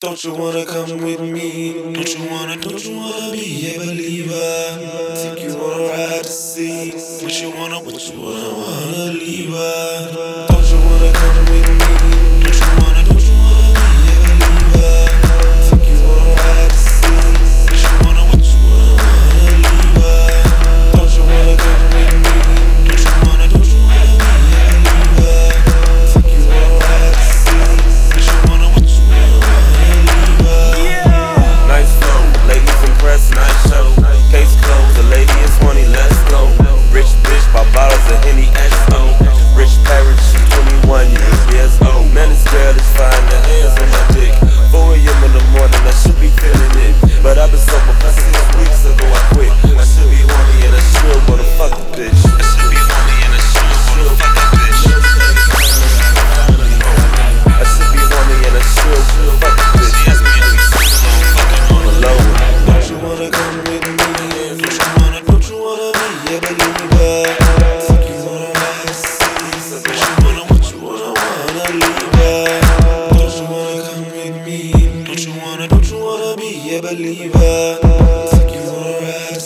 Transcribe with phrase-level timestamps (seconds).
[0.00, 1.74] Don't you wanna come with me?
[1.74, 5.14] Don't you wanna, don't you wanna be a believer?
[5.14, 6.92] Take you on a ride to see
[7.22, 9.99] what you wanna, what you wanna, wanna leave her.
[66.40, 67.36] believer.
[78.50, 79.38] You wanna ride.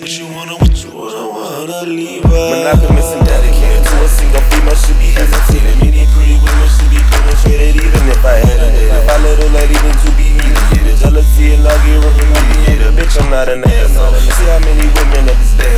[0.00, 4.40] What you wanna, what you wanna, wanna leave I've been missing dedicated to a single
[4.52, 5.78] female, should be hesitating.
[5.80, 8.92] Many pretty women should be penetrated, even if I had a hit.
[8.92, 12.92] If I let her let even to be mediated, jealousy and love, you're a mediator.
[12.92, 13.92] Bitch, I'm not an ass.
[14.36, 15.77] See how many women of this day.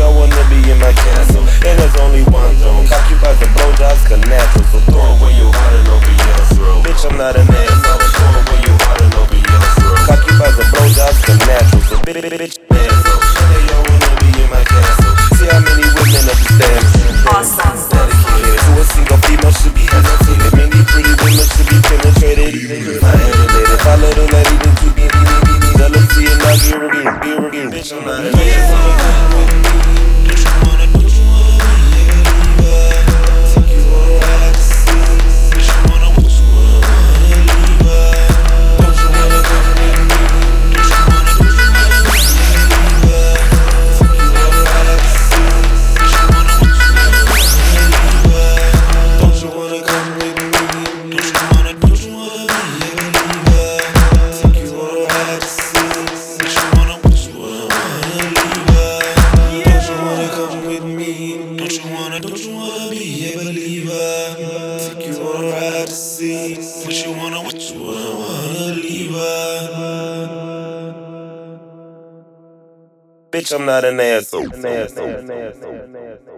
[0.00, 2.77] I wanna be in my castle, and there's only one zone.
[67.06, 70.94] you wanna, what you wanna, wanna leave her.
[73.30, 74.52] Bitch, I'm not an asshole.
[74.54, 75.06] An asshole.
[75.06, 75.30] An asshole.
[75.30, 75.74] An asshole.
[75.74, 76.37] An asshole.